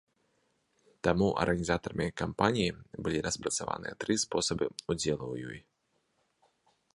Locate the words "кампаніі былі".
2.21-3.19